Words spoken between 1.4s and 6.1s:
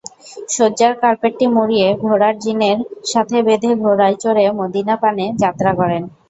মুড়িয়ে ঘোড়ার জিনের সাথে বেঁধে ঘোড়ায় চড়ে মদীনাপানে যাত্রা করেন।